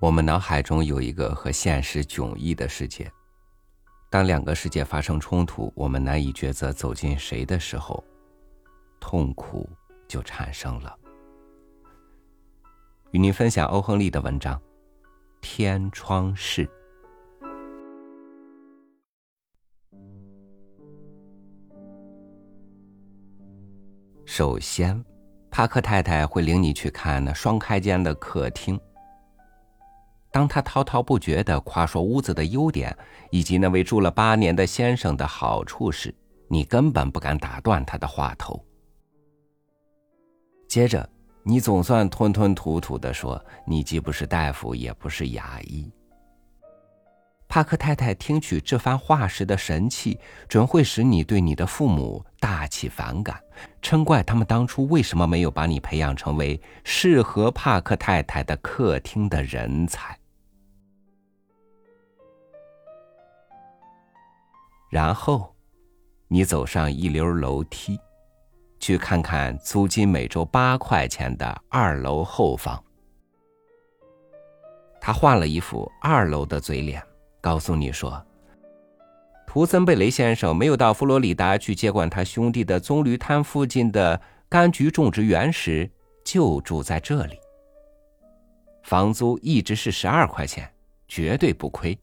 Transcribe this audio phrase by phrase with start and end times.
[0.00, 3.10] 我们脑海中有一个和现实迥异的世界，
[4.08, 8.04] 当两个世界发生冲突，我们难以抉择走进谁的时候，
[9.00, 9.68] 痛苦
[10.06, 10.96] 就产生了。
[13.10, 14.54] 与您分享欧亨利的文章
[15.40, 16.64] 《天窗事》。
[24.24, 25.04] 首先，
[25.50, 28.80] 帕克太太会领你去看那双开间的客厅。
[30.30, 32.96] 当他滔滔不绝地夸说屋子的优点，
[33.30, 36.14] 以及那位住了八年的先生的好处时，
[36.48, 38.62] 你根本不敢打断他的话头。
[40.68, 41.08] 接着，
[41.42, 45.90] 你总算吞吞吐吐地说：“你既不是大夫，也不是牙医。”
[47.48, 53.42] 帕克太太听取这番话时的神气，准会使你对你的父母大起反感，
[53.82, 60.16] 嗔怪他们当初为什么没有把你培养成为适合帕克太太的客厅的人才。
[64.90, 65.54] 然后，
[66.28, 67.98] 你走上一溜楼梯，
[68.78, 72.82] 去看看租金每周八块钱的二楼后方。
[75.00, 77.02] 他换了一副二楼的嘴脸。
[77.40, 78.20] 告诉你说，
[79.46, 85.88] 图森贝雷先生没有到佛罗里达去接管他兄弟的棕榈滩附近的柑橘种植园时，
[86.24, 87.38] 就住在这里。
[88.82, 90.68] 房租一直是十二块钱，
[91.06, 91.96] 绝对不亏。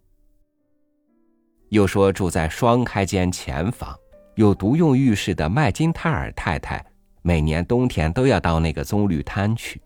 [1.69, 3.93] 又说住在双开间前房、
[4.35, 6.83] 有独用浴室的麦金泰尔太太，
[7.21, 9.81] 每年冬天都要到那个棕榈滩去。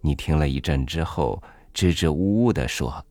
[0.00, 1.40] 你听了一阵之后。
[1.72, 3.04] 支支吾吾的说：“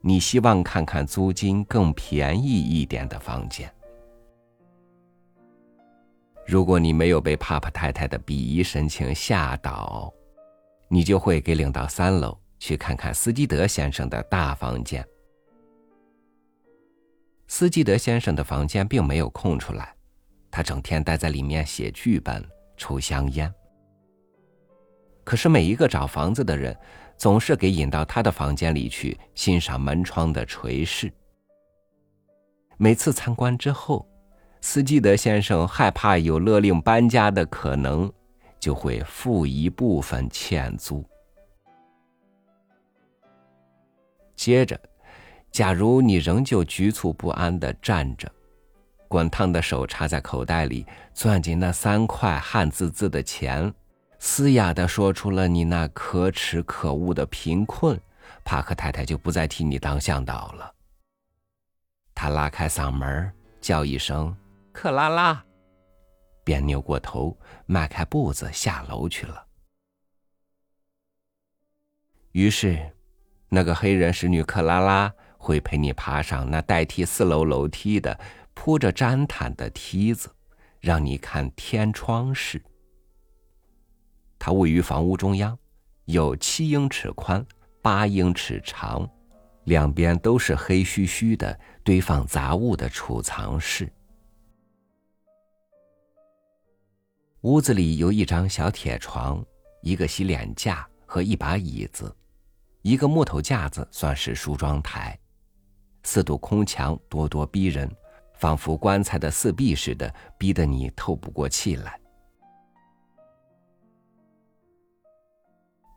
[0.00, 3.72] 你希望看看租金更便宜一点的房间。
[6.46, 10.12] 如果你没有被帕帕太太的鄙夷神情吓倒，
[10.88, 15.06] 你就会给领到三楼去看看斯基德先生的大房间。
[17.48, 19.94] 斯基德先生的房间并没有空出来，
[20.50, 22.44] 他整天待在里面写剧本、
[22.76, 23.52] 抽香烟。
[25.24, 26.74] 可是每一个找房子的人。”
[27.20, 31.12] 总是给引到他的房间里去欣赏门窗的垂饰。
[32.78, 34.08] 每次参观之后，
[34.62, 38.10] 斯基德先生害怕有勒令搬家的可能，
[38.58, 41.04] 就会付一部分欠租。
[44.34, 44.80] 接着，
[45.52, 48.32] 假如你仍旧局促不安的站着，
[49.08, 53.70] 滚烫的手插在口袋里，攥紧那三块汗滋滋的钱。
[54.22, 57.98] 嘶哑的说出了你那可耻可恶的贫困，
[58.44, 60.74] 帕克太太就不再替你当向导了。
[62.14, 63.32] 他拉开嗓门
[63.62, 64.36] 叫一声
[64.72, 65.42] “克拉拉”，
[66.44, 69.46] 便扭过头，迈开步子下楼去了。
[72.32, 72.94] 于是，
[73.48, 78.20] 那个黑人使女克拉拉会陪你爬上那代替四楼楼梯的
[78.52, 80.30] 铺着毡毯的梯子，
[80.78, 82.62] 让你看天窗式。
[84.40, 85.56] 它位于房屋中央，
[86.06, 87.44] 有七英尺宽、
[87.82, 89.06] 八英尺长，
[89.64, 93.92] 两边都是黑黢黢的堆放杂物的储藏室。
[97.42, 99.44] 屋子里有一张小铁床、
[99.82, 102.10] 一个洗脸架和一把椅子，
[102.80, 105.18] 一个木头架子算是梳妆台，
[106.02, 107.94] 四堵空墙咄咄逼人，
[108.38, 111.99] 仿佛棺材的四壁似的，逼得你透不过气来。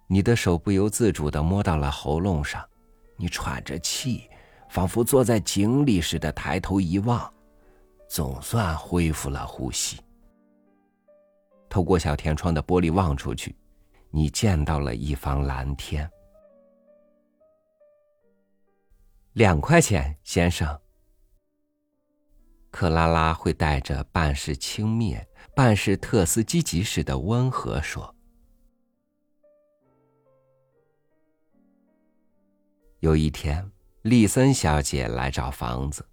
[0.07, 2.63] 你的手不由自主的摸到了喉咙上，
[3.17, 4.29] 你喘着气，
[4.69, 7.31] 仿佛坐在井里似的抬头一望，
[8.07, 9.99] 总算恢复了呼吸。
[11.69, 13.55] 透过小天窗的玻璃望出去，
[14.11, 16.07] 你见到了一方蓝天。
[19.33, 20.79] 两块钱，先生。
[22.69, 25.23] 克拉拉会带着半是轻蔑、
[25.55, 28.13] 半是特斯基吉似的温和说。
[33.03, 33.69] 有一天，
[34.03, 36.07] 丽森小姐来找房子，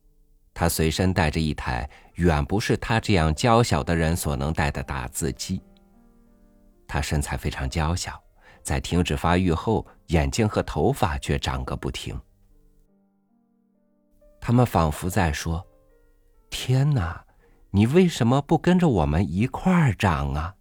[0.53, 5.63] 她随身带着一台远不是她这样娇小的人所能带的打字机。
[6.89, 8.21] 她身材非常娇小，
[8.61, 12.21] 在停止发育后，眼睛和头发却长个不停。
[14.41, 15.65] 他们仿佛在说
[16.51, 17.25] ：“天哪，
[17.71, 20.57] 你为什么不跟着我们一块儿长啊？”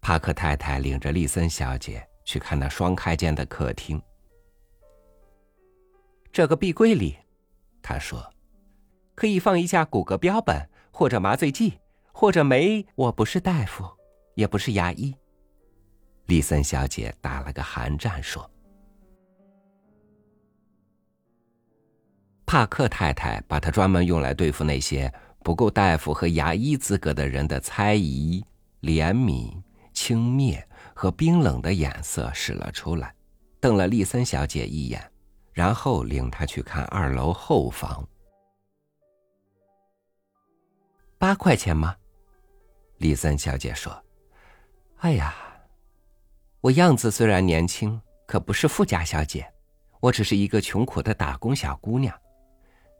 [0.00, 3.98] 帕克太太领着丽森小姐去看那双开间的客厅。
[6.30, 7.16] 这个壁柜里，
[7.80, 8.22] 他说，
[9.14, 11.78] 可以放一架骨骼标本，或者麻醉剂，
[12.12, 12.84] 或者没。
[12.96, 13.82] 我不是大夫，
[14.34, 15.16] 也不是牙医。
[16.26, 18.48] 丽森小姐打了个寒战，说
[22.44, 25.10] ：“帕克太太把她专门用来对付那些
[25.42, 28.44] 不够大夫和牙医资格的人的猜疑、
[28.82, 29.62] 怜悯、
[29.94, 30.62] 轻蔑
[31.00, 33.14] 和冰冷的眼色使了出来，
[33.60, 35.00] 瞪了丽森小姐一眼，
[35.52, 38.04] 然后领她去看二楼后房。
[41.16, 41.94] 八块钱吗？”
[42.98, 43.96] 丽森小姐说
[44.98, 45.36] ：“哎呀。”
[46.60, 49.48] 我样子虽然年轻，可不是富家小姐，
[50.00, 52.12] 我只是一个穷苦的打工小姑娘。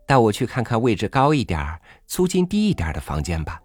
[0.06, 3.61] 带我去看看位置高一点、租金低一点的房间吧。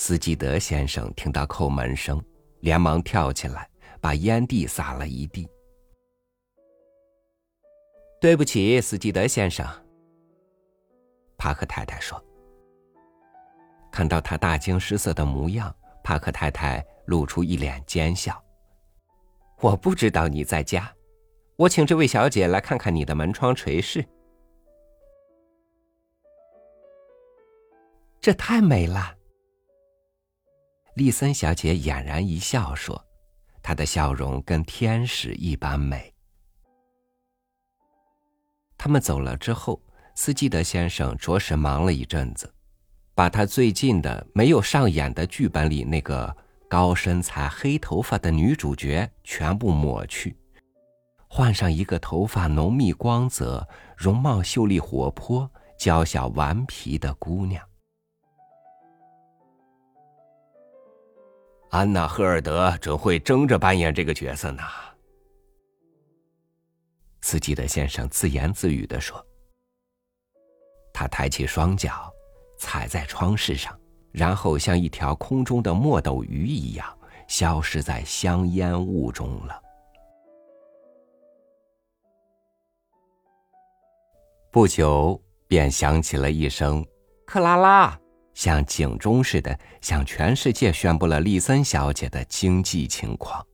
[0.00, 2.22] 斯基德先生听到叩门声，
[2.60, 3.68] 连忙跳起来，
[4.00, 5.50] 把烟蒂撒了一地。
[8.20, 9.66] 对不起，斯基德先生。
[11.36, 12.24] 帕克太太说。
[13.90, 15.74] 看到他大惊失色的模样，
[16.04, 18.40] 帕克太太露出一脸奸笑。
[19.58, 20.88] 我不知道你在家，
[21.56, 24.06] 我请这位小姐来看看你的门窗垂饰。
[28.20, 29.17] 这太美了。
[30.98, 33.00] 丽森小姐俨然一笑说
[33.62, 36.12] ：“她的笑容跟天使一般美。”
[38.76, 39.80] 他们走了之后，
[40.16, 42.52] 斯基德先生着实忙了一阵子。
[43.14, 46.36] 把他最近的没有上演的剧本里那个
[46.68, 50.36] 高身材、黑头发的女主角全部抹去，
[51.28, 53.64] 换上一个头发浓密、光泽、
[53.96, 55.48] 容貌秀丽、活泼、
[55.78, 57.67] 娇小顽皮的姑娘。
[61.70, 64.62] 安娜·赫尔德准会争着扮演这个角色呢。
[67.20, 69.24] 斯基德先生自言自语的说
[70.94, 72.12] ：“他抬起双脚。”
[72.60, 73.78] 踩在窗饰上，
[74.10, 76.98] 然后像一条空中的墨斗鱼一样，
[77.28, 79.62] 消失在香烟雾中了。
[84.50, 86.84] 不久，便响起了一声
[87.24, 87.96] “克拉拉”，
[88.38, 93.44] 像警钟似的，向全世界宣布了丽森小姐的经济情况。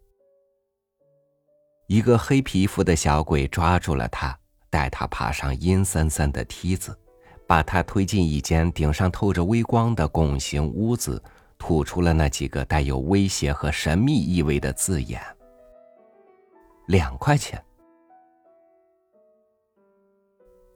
[1.86, 4.38] 一个黑皮肤的小鬼抓住了她，
[4.68, 6.94] 带她爬上阴森森的梯子。
[7.46, 11.22] 把他推进一间顶上透着微光的拱形屋子，
[11.58, 15.20] 吐出了那几个带有威胁和神秘意味的字眼。
[16.88, 17.62] 两块钱，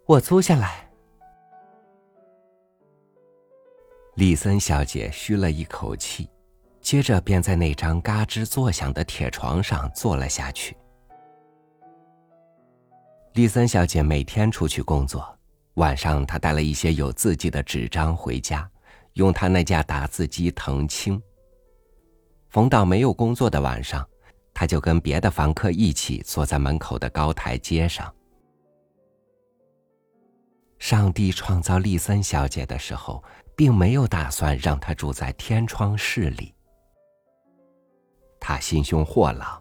[0.06, 0.88] 我租下来。
[4.19, 6.29] 丽森小姐吁了一口气，
[6.81, 10.76] 接着便在那张嘎吱作响的铁床上坐了下去。
[13.35, 15.25] 丽森小姐每天出去工作。
[15.75, 18.69] 晚上，她带了一些有字迹的纸张回家，
[19.12, 21.23] 用她那架打字机誊清。
[22.49, 24.05] 逢到没有工作的晚上，
[24.53, 28.12] 他就跟别的房客一起坐在门口的高台阶上。
[30.81, 33.23] 上帝创造丽森小姐的时候，
[33.58, 36.55] 并没有打算让他住在天窗室里。
[38.38, 39.60] 他心胸豁朗，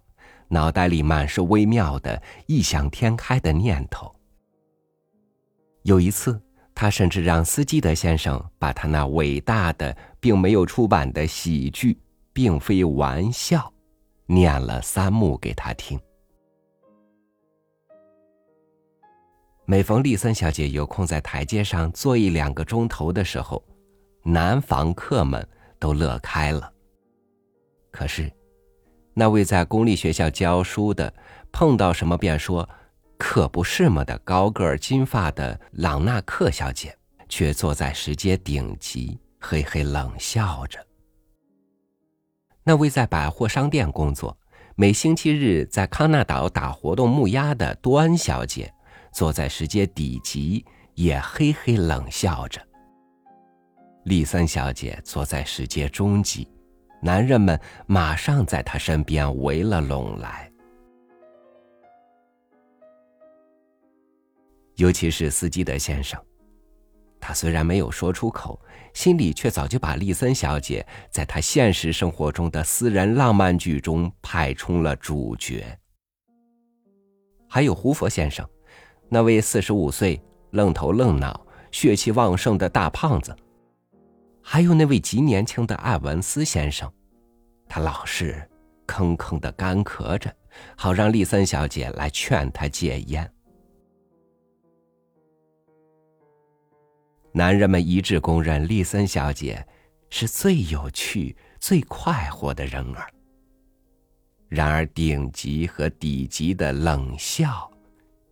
[0.49, 4.13] 脑袋里满是微妙的、异想天开的念头。
[5.81, 6.39] 有一次，
[6.75, 11.99] 他甚至让斯基德先生把他那伟大的并没有出版的喜剧，
[12.31, 13.73] 并非玩笑，
[14.27, 15.99] 念了三幕给他听。
[19.65, 23.61] 每逢丽森小姐有空在台阶上坐一两个钟头的时候，
[24.29, 25.47] 男房客们
[25.79, 26.69] 都乐开了。
[27.91, 28.29] 可是，
[29.13, 31.13] 那位在公立学校教书的，
[31.51, 32.67] 碰到什么便说。
[33.17, 36.95] 可不是嘛的高个儿、金发的朗纳克小姐，
[37.27, 40.85] 却坐在石阶顶级，嘿嘿冷笑着。
[42.63, 44.37] 那位在百货商店工作，
[44.75, 48.71] 每星期日在康纳岛打活动木鸭的多恩小姐，
[49.11, 52.61] 坐在石阶底级，也嘿嘿冷笑着。
[54.07, 56.47] 丽森小姐坐在石阶中级，
[57.01, 60.49] 男人们马上在她身边围了拢来。
[64.77, 66.17] 尤其是斯基德先生，
[67.19, 68.57] 他虽然没有说出口，
[68.93, 75.65] 心里却早就把丽森小姐在他现实生活中的私人浪漫剧中派充了主角。
[77.49, 78.47] 还有胡佛先生，
[79.09, 80.21] 那位四十五岁、
[80.51, 83.33] 愣头愣脑、血气旺盛的大胖子；
[84.49, 86.89] 还有那位极年轻的艾文斯先生，
[87.67, 88.49] 他老是
[88.87, 90.33] 吭吭的干咳着，
[90.77, 93.29] 好让丽森小姐来劝他戒烟。
[97.33, 99.67] 男人们一致公认丽森小姐
[100.09, 103.11] 是最有趣、最快活的人儿。
[104.47, 107.69] 然而，顶级和底级的冷笑，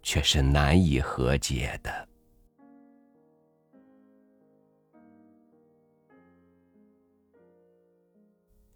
[0.02, 2.08] 却是难以和解的。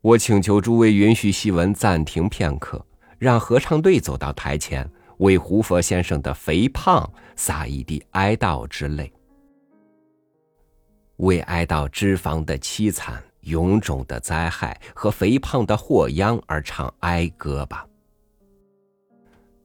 [0.02, 2.86] 我请求诸位允许戏文暂停片刻，
[3.18, 9.12] 让合唱队走到台前，为胡佛先生的肥胖洒一滴哀悼之泪，
[11.18, 13.24] 为哀悼脂肪的凄惨。
[13.44, 17.88] 臃肿的灾害和肥胖的祸殃而唱哀歌吧。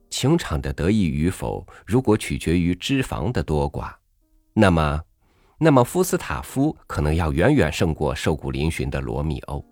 [0.08, 3.92] 情场的得意与否，如果取决于脂肪的多寡，
[4.54, 5.02] 那么，
[5.58, 9.62] 那么夫斯塔夫可能要远远胜过瘦骨嶙峋的罗密欧。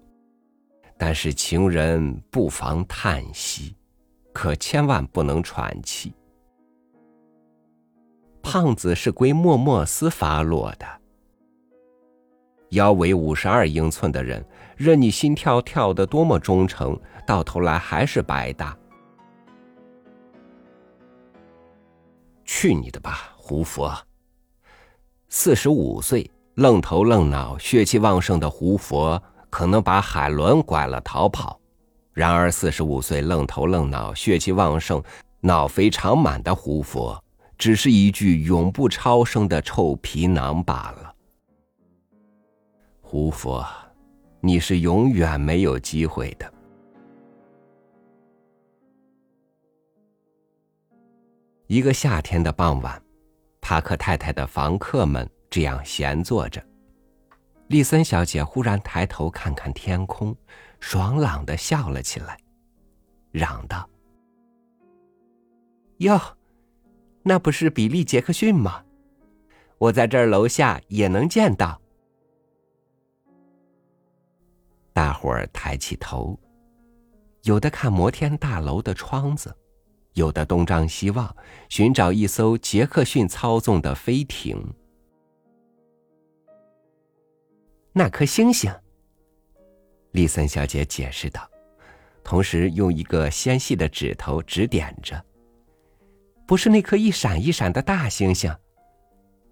[1.05, 3.75] 但是情人不妨叹息，
[4.33, 6.15] 可千万不能喘气。
[8.41, 10.87] 胖子是归莫莫斯发落的。
[12.71, 18.79] 腰围五十二英寸的人，任你心跳跳得多么忠诚，到头来还是白搭。
[22.45, 23.93] 去你的吧，胡佛！
[25.29, 29.21] 四十五岁愣头愣脑、血气旺盛的胡佛，
[29.53, 31.61] 可能把海伦拐了逃跑；
[32.15, 35.01] 然而四十五岁愣头愣脑、血气旺盛、
[35.41, 37.23] 脑肥肠满的胡佛，
[37.59, 41.15] 只是一具永不超生的臭皮囊罢了。
[43.03, 43.63] 胡佛，
[44.41, 46.51] 你是永远没有机会的。
[51.67, 53.01] 一个夏天的傍晚，
[53.61, 56.72] 帕克太太的房客们这样闲坐着。
[57.73, 60.37] 丽森小姐忽然抬头看看天空，
[60.79, 62.37] 爽朗的笑了起来，
[63.31, 63.89] 嚷道
[65.97, 66.21] ：“哟，
[67.23, 68.85] 那不是比利·杰克逊吗？
[69.79, 71.81] 我在这儿楼下也能见到。”
[74.93, 76.39] 大伙儿抬起头，
[77.45, 79.57] 有的看摩天大楼的窗子，
[80.13, 81.35] 有的东张西望，
[81.71, 84.63] 寻找一艘杰克逊操纵的飞艇。
[87.93, 88.73] 那颗星星，
[90.13, 91.49] 丽森小姐解释道，
[92.25, 95.23] 同时用一个纤细的指头指点着，
[96.47, 98.51] 不是那颗一闪一闪的大星星，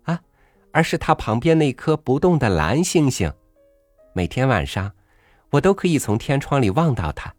[0.04, 0.20] 啊，
[0.72, 3.32] 而是它旁边那颗不动的蓝星星，
[4.14, 4.92] 每天晚上。
[5.52, 7.34] 我都可以从天窗里望到他，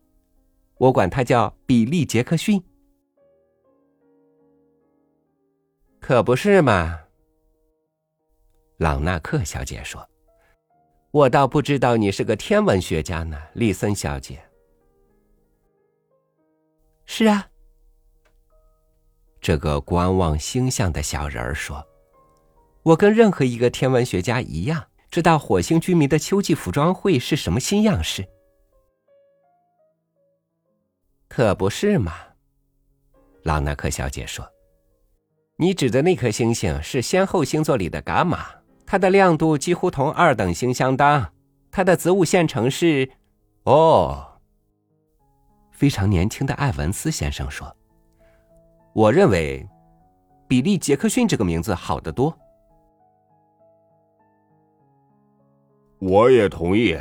[0.76, 2.62] 我管他叫比利·杰克逊，
[6.02, 7.00] 可不是嘛？
[8.76, 10.06] 朗纳克小姐说
[11.12, 14.42] ：“我倒不知道你是个天文学家呢，丽森小姐。”
[17.06, 17.48] 是啊，
[19.40, 21.86] 这个观望星象的小人儿说
[22.84, 28.26] ：“我跟任何一个天文学家一样。”知道火星居民的秋季服装会是什么新样式？
[31.28, 32.14] 可不是嘛？
[33.44, 34.50] 朗纳克小姐说
[35.60, 38.61] ：“你指的那颗星星是先后星座里的伽马，
[38.92, 41.32] 它的亮度几乎同二等星相当。
[41.72, 43.10] 它的子午线程是……
[43.64, 44.34] 哦，
[45.72, 47.74] 非常年轻的艾文斯先生说
[48.92, 49.66] ：‘我认为，
[50.46, 52.38] 比利·杰克逊这个名字好得多。’”
[56.00, 57.00] 我也同意，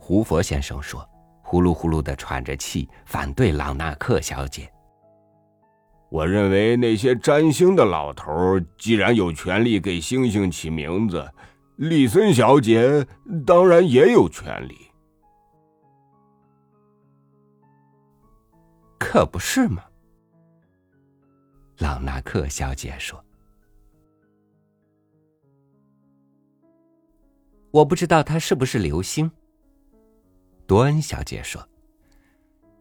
[0.00, 1.08] 胡佛先生说，
[1.40, 4.68] 呼噜呼噜的喘着气，反对朗纳克小姐。
[6.14, 8.30] 我认为那些占星的老头
[8.78, 11.28] 既然有权利给星星起名字，
[11.74, 13.04] 丽森小姐
[13.44, 14.78] 当然也有权利。
[18.96, 19.82] 可不是吗？
[21.78, 23.20] 朗纳克小姐说。
[27.72, 29.28] 我不知道他是不是流星。
[30.64, 31.68] 多恩小姐说：“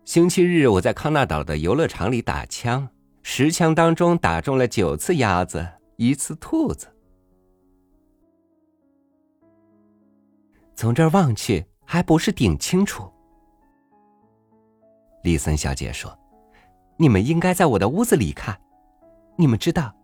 [0.06, 2.88] 星期日我在康纳岛的游乐场里打枪，
[3.24, 5.66] 十枪当中打中了九次鸭子，
[5.96, 6.88] 一次兔子。
[10.76, 13.10] 从这儿望去，还不是顶清楚。”
[15.24, 16.16] 丽森小姐说
[16.98, 18.60] ：“你们应该在我的屋子里看。
[19.38, 19.96] 你们知道，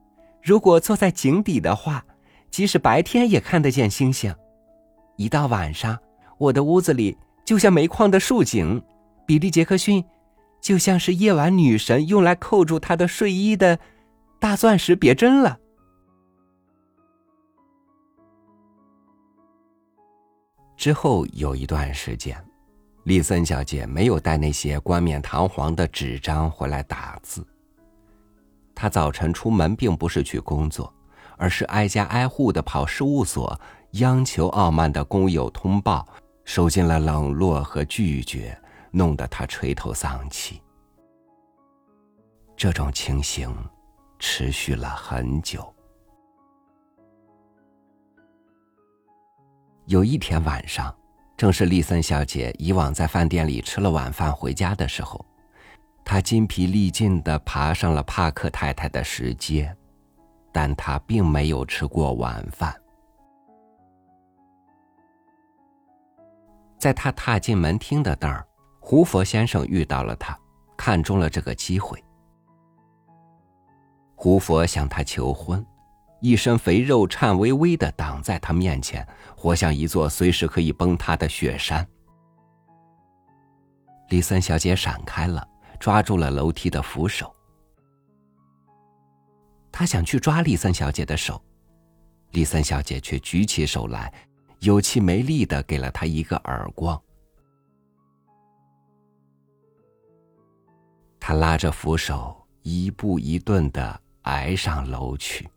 [0.42, 2.04] 如果坐在井底的话，
[2.50, 4.34] 即使白天也看得见星星。”
[5.18, 6.00] 一到晚上，
[6.38, 8.82] 我的屋子里就像煤矿的竖井，
[9.28, 10.02] 比利·杰克逊
[10.62, 13.80] 就像是夜晚女神用来扣住她的睡衣的
[14.40, 15.58] 大钻石别针了。
[20.78, 22.42] 之后有一段时间，
[23.04, 27.46] 丽森小姐没有带那些冠冕堂皇的纸张回来打字。
[28.74, 30.94] 她早晨出门并不是去工作，
[31.38, 33.60] 而是挨家挨户的跑事务所，
[33.92, 36.08] 央求傲慢的工友通报，
[36.46, 38.58] 受尽了冷落和拒绝，
[38.92, 40.62] 弄得他垂头丧气。
[42.56, 43.56] 这种情形
[44.20, 45.74] 持续了很久。
[49.86, 50.96] 有一天晚上，
[51.38, 55.26] 正是丽森小姐以往在饭店里吃了晚饭回家的时候，
[56.04, 59.76] 她筋疲力尽的爬上了帕克太太的石阶，
[60.52, 62.76] 但她并没有吃过晚饭。
[66.78, 68.46] 在她踏进门厅的那儿，
[68.90, 70.36] 胡佛先生遇到了他，
[70.76, 72.04] 看中了这个机会。
[74.16, 75.64] 胡佛向她求婚。
[76.22, 81.88] 一身肥肉颤巍巍的挡在他面前，活像一座随时可以崩塌的雪山。
[84.10, 85.48] 李森小姐闪开了，
[85.80, 87.32] 抓住了楼梯的扶手。
[89.72, 91.40] 她想去抓李森小姐的手，
[92.32, 94.12] 李森小姐却举起手来，
[94.62, 97.00] 有气没力的给了他一个耳光。
[101.20, 105.48] 他拉着扶手，一步一顿的挨上楼去。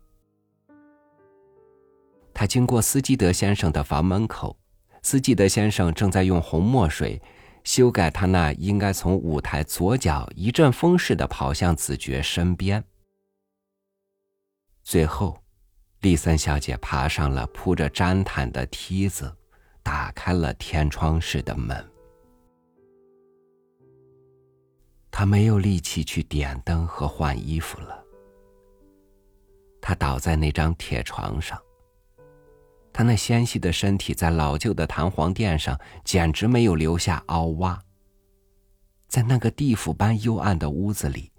[2.33, 4.57] 他经过斯基德先生的房门口，
[5.01, 7.21] 斯基德先生正在用红墨水
[7.63, 12.83] 修改他那应该从舞台左脚一阵风似的跑向子爵身边。
[14.83, 15.41] 最后，
[16.01, 19.33] 丽森小姐爬上了铺着毡毯的梯子，
[19.81, 21.92] 打开了天窗式的门。
[25.15, 28.03] 他没有力气去点灯和换衣服了。
[29.79, 31.61] 他倒在那张铁床上。
[32.91, 37.79] 他那纤细的身体在老旧的弹簧垫上简直没有留下凹洼。
[39.07, 41.31] 在那个地府般幽暗的屋子里，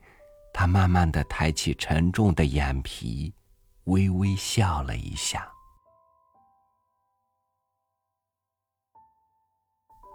[0.52, 3.34] 他慢慢的抬起沉重的眼皮，
[3.84, 5.50] 微微笑了一下。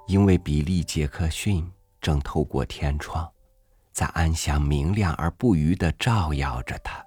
[0.07, 3.29] 因为比利·杰克逊正透过天窗，
[3.99, 7.05] 在暗巷明亮而不渝的照耀着他。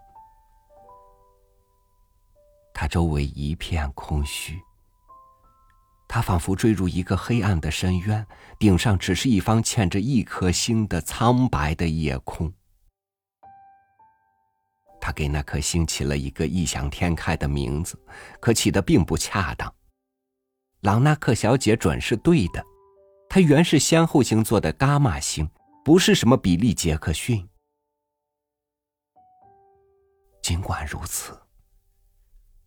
[2.74, 4.60] 他周围一片空虚，
[6.06, 8.26] 他仿佛坠入一个黑暗的深渊，
[8.58, 12.52] 顶上只是一方嵌着一颗星的苍白的夜空。
[15.00, 17.98] 他给那颗星起了一个异想天开的名字，
[18.38, 19.74] 可起的并不恰当。
[20.80, 22.62] 朗纳克小姐准是对的，
[23.30, 25.48] 它原是先后星座的伽马星，
[25.84, 27.48] 不是什么比利杰克逊。
[30.42, 31.38] 尽管如此。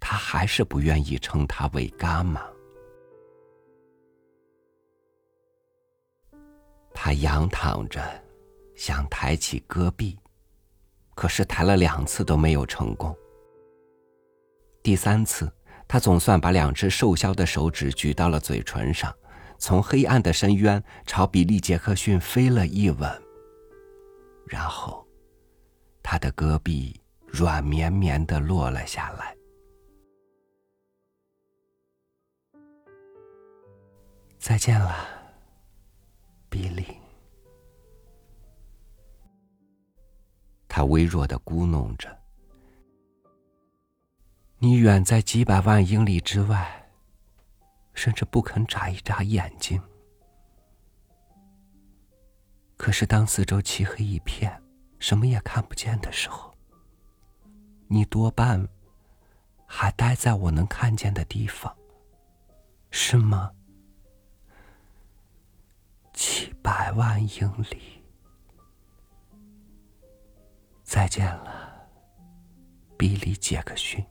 [0.08, 2.46] 他还是不愿意称他为伽马。
[6.94, 8.24] 他仰躺着，
[8.76, 10.16] 想抬起戈壁，
[11.16, 13.18] 可是抬了两次都没有成功。
[14.84, 15.52] 第三次，
[15.88, 19.12] 他总算把两只瘦削的手指举到了嘴唇上，
[19.58, 23.24] 从黑暗的深渊朝比利·杰克逊飞了一吻，
[24.48, 25.06] 然后，
[26.04, 29.36] 他的戈壁软绵绵的落了下来。
[34.38, 34.94] 再见了，
[36.50, 36.86] 比利。
[40.68, 42.16] 他微弱的咕哝着
[44.60, 46.85] ：“你远在几百万英里之外，
[47.96, 49.82] 甚至不肯眨一眨眼睛。
[52.78, 54.62] 可是当四周漆黑一片，
[55.00, 56.54] 什么也看不见的时候，
[57.88, 58.68] 你多半
[59.66, 61.76] 还待在我能看见的地方，
[62.92, 63.52] 是吗？”
[66.14, 68.04] 七百万英里，
[70.84, 71.88] 再见了，
[72.98, 74.06] 比利·杰克逊。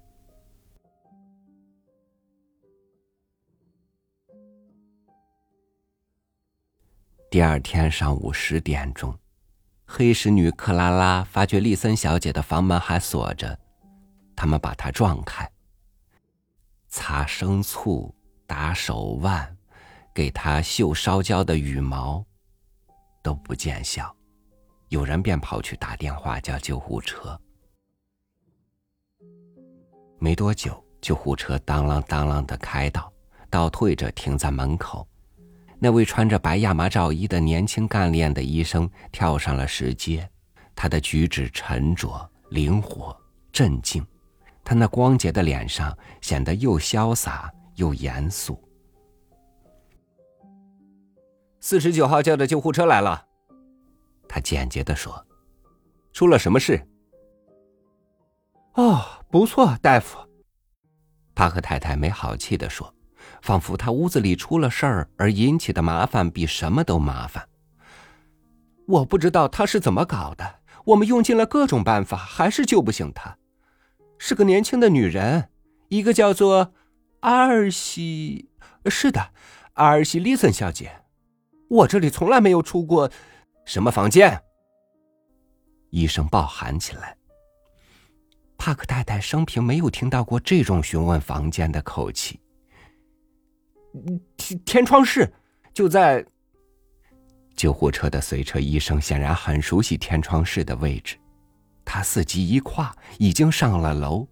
[7.34, 9.12] 第二天上午十点钟，
[9.84, 13.58] 黑石女克拉拉发觉丽森小姐的房门还锁着，
[14.36, 15.50] 他们把她撞开，
[16.86, 18.14] 擦生醋，
[18.46, 19.56] 打手腕。
[20.14, 22.24] 给她绣烧焦的羽毛，
[23.20, 24.14] 都不见效，
[24.88, 27.36] 有人便跑去打电话叫救护车。
[30.20, 33.12] 没多久，救护车当啷当啷的开到，
[33.50, 35.04] 倒退着停在门口。
[35.84, 40.26] 那位穿着白亚麻罩衣的年轻干练的医生跳上了石阶，
[40.74, 43.14] 他的举止沉着、灵活、
[43.52, 44.02] 镇静，
[44.64, 48.58] 他那光洁的脸上显得又潇洒又严肃。
[51.60, 53.22] 四十九号叫的救护车来了，
[54.26, 55.22] 他简洁的说
[56.14, 56.82] ：“出了什么事？”
[58.72, 60.16] 哦，不错，大夫，
[61.34, 62.90] 帕克太太没好气的说，
[63.44, 67.46] 仿佛他屋子里出了事儿而引起的麻烦比什么都麻烦。
[68.86, 73.36] 我不知道他是怎么搞的，我们用尽了各种办法，还是救不醒他。
[74.16, 75.50] 是个年轻的女人，
[75.88, 76.72] 一个叫做
[77.20, 78.48] 阿尔西，
[78.86, 79.32] 是的，
[79.74, 81.02] 阿尔西丽森小姐。
[81.68, 83.10] 我这里从来没有出过
[83.66, 84.42] 什么房间。
[85.90, 87.14] 医生暴喊起来。
[88.56, 92.40] 帕克太太生平没有听到过这种询问房间的口气。
[94.36, 95.32] 天天窗室
[95.72, 96.24] 就在。
[97.54, 101.16] 救护车的随车医生显然很熟悉天窗室的位置，
[101.84, 104.26] 他伺机一跨，已经上了楼。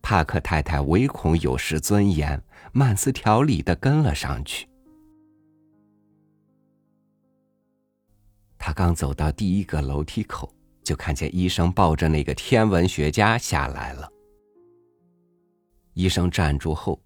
[0.00, 4.68] 帕克太太唯恐有失尊严，慢丝条理的跟了上去。
[8.58, 10.54] 他刚走到第一个楼梯口。
[10.84, 14.06] 就看见医生抱着那个天文学家下来了。
[15.94, 17.00] 医生站住后，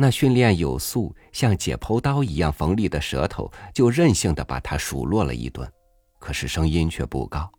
[0.00, 5.68] 那训练有素、像解剖刀一样锋利的舌头就任性的把他数落了一顿，
[6.20, 7.50] 可是声音却不高。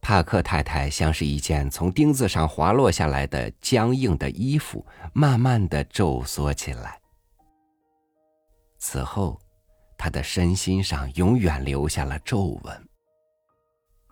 [0.00, 7.00] 帕克太太像是一件从钉子上滑落下来的僵硬的衣服，慢慢的皱缩起来。
[8.78, 9.36] 此后，
[9.98, 12.88] 他的身心上永远留下了皱纹。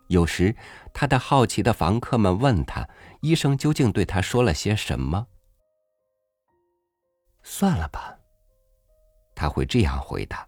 [0.09, 0.57] 有时，
[0.93, 2.89] 他的好奇的房客们问他
[3.23, 5.29] ：“医生究竟对他说了些什么？”
[7.45, 8.19] 算了吧，
[9.35, 10.47] 他会这样回答：“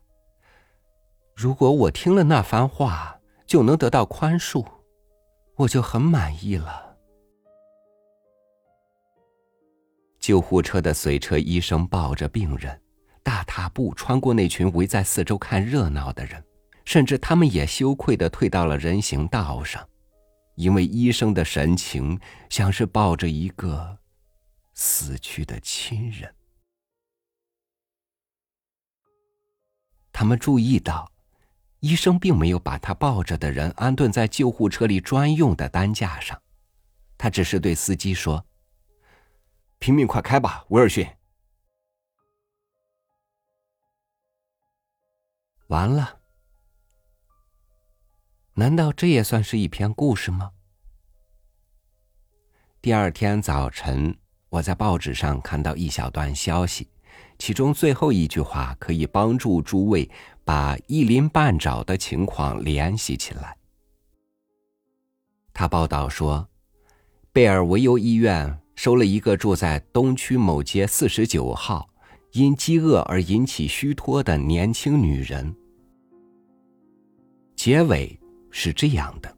[1.37, 4.67] 如果我听了那番话就能得到宽恕，
[5.55, 6.97] 我就很满意了。”
[10.19, 12.81] 救护车的随车医生抱着病人，
[13.23, 16.43] 大踏步穿过那群围在四周看热闹的人。
[16.87, 19.85] 甚至他们也羞愧的退到了人行道上，
[20.55, 22.17] 因为医生的神情
[22.49, 23.99] 像是抱着一个
[24.73, 26.33] 死去的亲人。
[30.19, 31.13] 他们注意到，
[31.81, 36.41] 医生并没有把他抱着的人安顿在救护车里专用的担架上，
[37.19, 38.47] 他只是对司机说
[39.79, 41.07] ：“拼命快开吧，威尔逊。”
[45.69, 46.21] 完了。
[48.55, 50.53] 难道这也算是一篇故事吗？
[52.81, 54.17] 第二天早晨，
[54.49, 56.89] 我在报纸上看到一小段消息，
[57.39, 60.09] 其中最后一句话可以帮助诸位
[60.45, 63.57] 把一鳞半爪的情况联系起来。
[65.53, 66.49] 他报道说，
[67.33, 71.89] 贝尔维尤医院收了一个住在东区某街四十九号、
[72.33, 75.55] 因饥饿而引起虚脱的年轻女人。
[77.55, 78.19] 结尾。
[78.59, 79.37] 是这样的，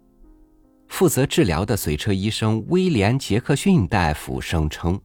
[0.87, 5.01] 负责治疗的随车医生威廉·杰克逊大夫声称，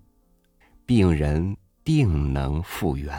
[0.86, 3.14] 病人定能复原。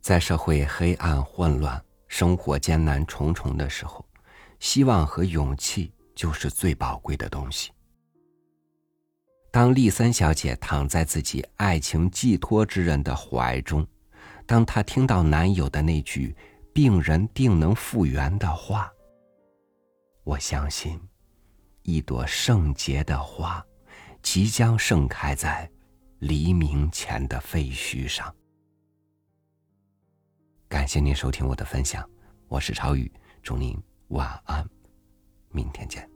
[0.00, 1.84] 在社会黑暗混乱。
[2.10, 4.04] 生活艰难重重的时候，
[4.58, 7.70] 希望和勇气就是最宝贵的东西。
[9.52, 13.84] 当丽森小姐躺在自己爱情寄托之人的怀中，
[14.46, 16.34] 当她听到男友的那句
[16.72, 18.92] “病人定能复原”的话，
[20.22, 21.00] 我相信，
[21.82, 23.64] 一朵圣洁的花
[24.22, 25.68] 即将盛开在
[26.20, 28.32] 黎明前的废墟上。
[30.68, 32.08] 感谢您收听我的分享，
[32.46, 33.10] 我是超宇，
[33.42, 33.76] 祝您
[34.10, 34.64] 晚安，
[35.50, 36.08] 明天见。